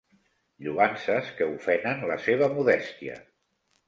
Lloances 0.67 1.29
que 1.41 1.47
ofenen 1.57 2.01
la 2.13 2.15
seva 2.23 2.47
modèstia. 2.55 3.19